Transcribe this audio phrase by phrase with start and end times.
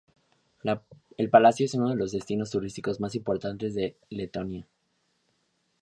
[1.15, 4.67] El palacio es uno de los destinos turísticos más importantes de Letonia.